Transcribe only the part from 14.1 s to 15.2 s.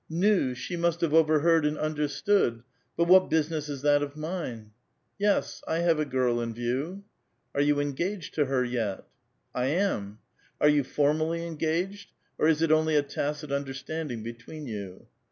between you